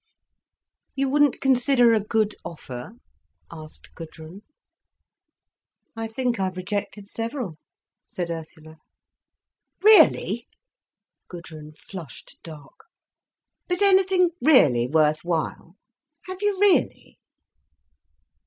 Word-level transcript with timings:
"You 0.95 1.09
wouldn't 1.09 1.41
consider 1.41 1.93
a 1.93 1.99
good 1.99 2.33
offer?" 2.43 2.93
asked 3.51 3.93
Gudrun. 3.93 4.41
"I 5.95 6.07
think 6.07 6.39
I've 6.39 6.57
rejected 6.57 7.07
several," 7.07 7.59
said 8.07 8.31
Ursula. 8.31 8.77
"Really!" 9.83 10.47
Gudrun 11.27 11.73
flushed 11.75 12.39
dark—"But 12.41 13.83
anything 13.83 14.31
really 14.41 14.87
worth 14.87 15.23
while? 15.23 15.75
Have 16.25 16.41
you 16.41 16.57
_really? 16.59 17.17